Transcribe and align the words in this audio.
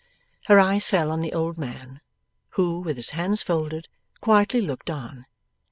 Her 0.45 0.59
eyes 0.59 0.87
fell 0.87 1.11
on 1.11 1.19
the 1.19 1.31
old 1.31 1.59
man, 1.59 2.01
who, 2.57 2.79
with 2.79 2.97
his 2.97 3.11
hands 3.11 3.43
folded, 3.43 3.87
quietly 4.19 4.59
looked 4.59 4.89
on. 4.89 5.27